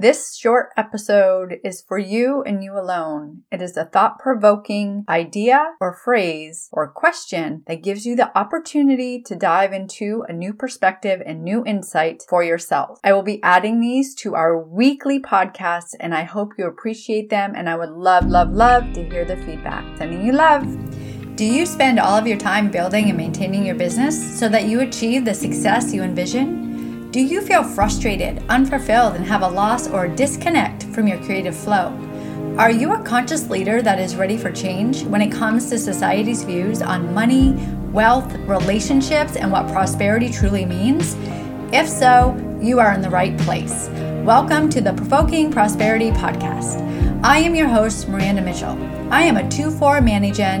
[0.00, 3.42] This short episode is for you and you alone.
[3.50, 9.20] It is a thought provoking idea or phrase or question that gives you the opportunity
[9.22, 13.00] to dive into a new perspective and new insight for yourself.
[13.02, 17.54] I will be adding these to our weekly podcast and I hope you appreciate them
[17.56, 19.98] and I would love, love, love to hear the feedback.
[19.98, 20.64] Sending you love.
[21.34, 24.78] Do you spend all of your time building and maintaining your business so that you
[24.78, 26.67] achieve the success you envision?
[27.10, 31.98] Do you feel frustrated, unfulfilled, and have a loss or disconnect from your creative flow?
[32.58, 36.42] Are you a conscious leader that is ready for change when it comes to society's
[36.42, 37.52] views on money,
[37.92, 41.16] wealth, relationships, and what prosperity truly means?
[41.72, 43.88] If so, you are in the right place.
[44.22, 46.84] Welcome to the Provoking Prosperity Podcast.
[47.24, 48.76] I am your host, Miranda Mitchell.
[49.10, 50.60] I am a 2 4 Manigen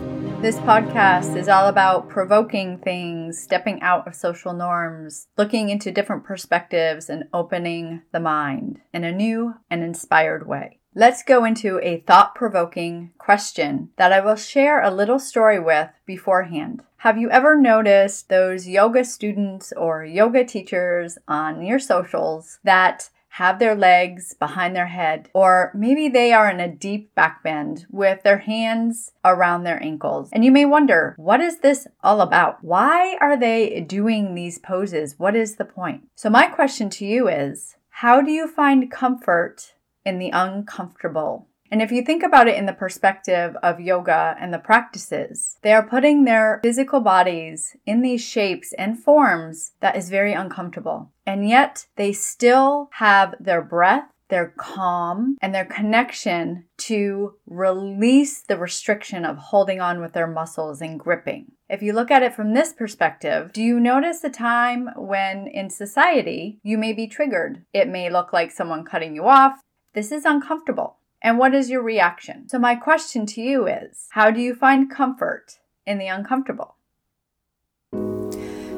[0.41, 6.23] This podcast is all about provoking things, stepping out of social norms, looking into different
[6.23, 10.79] perspectives, and opening the mind in a new and inspired way.
[10.95, 15.89] Let's go into a thought provoking question that I will share a little story with
[16.07, 16.81] beforehand.
[16.97, 23.59] Have you ever noticed those yoga students or yoga teachers on your socials that have
[23.59, 28.23] their legs behind their head, or maybe they are in a deep back bend with
[28.23, 30.29] their hands around their ankles.
[30.33, 32.61] And you may wonder, what is this all about?
[32.61, 35.17] Why are they doing these poses?
[35.17, 36.09] What is the point?
[36.13, 41.47] So, my question to you is how do you find comfort in the uncomfortable?
[41.71, 45.71] And if you think about it in the perspective of yoga and the practices, they
[45.71, 51.13] are putting their physical bodies in these shapes and forms that is very uncomfortable.
[51.25, 58.57] And yet they still have their breath, their calm, and their connection to release the
[58.57, 61.53] restriction of holding on with their muscles and gripping.
[61.69, 65.69] If you look at it from this perspective, do you notice the time when in
[65.69, 67.63] society you may be triggered?
[67.71, 69.61] It may look like someone cutting you off.
[69.93, 70.97] This is uncomfortable.
[71.21, 72.49] And what is your reaction?
[72.49, 76.75] So, my question to you is how do you find comfort in the uncomfortable?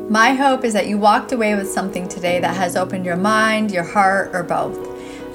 [0.09, 3.71] My hope is that you walked away with something today that has opened your mind,
[3.71, 4.77] your heart, or both.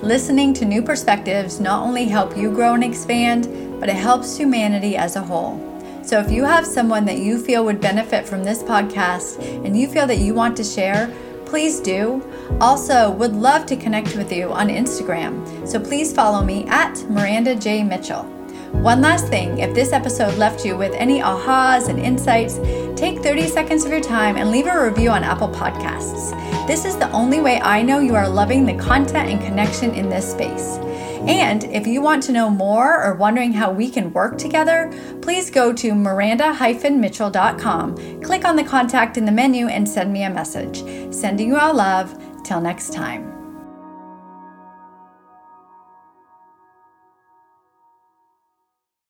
[0.02, 3.48] Listening to new perspectives not only help you grow and expand,
[3.80, 5.64] but it helps humanity as a whole.
[6.02, 9.88] So if you have someone that you feel would benefit from this podcast and you
[9.88, 11.12] feel that you want to share,
[11.48, 12.22] please do.
[12.60, 17.54] Also, would love to connect with you on Instagram, so please follow me at Miranda
[17.54, 17.82] J.
[17.82, 18.37] Mitchell.
[18.72, 22.58] One last thing if this episode left you with any ahas and insights,
[22.98, 26.66] take 30 seconds of your time and leave a review on Apple Podcasts.
[26.66, 30.08] This is the only way I know you are loving the content and connection in
[30.08, 30.78] this space.
[31.26, 34.90] And if you want to know more or wondering how we can work together,
[35.20, 40.30] please go to miranda-mitchell.com, click on the contact in the menu, and send me a
[40.30, 40.84] message.
[41.12, 42.16] Sending you all love.
[42.44, 43.47] Till next time.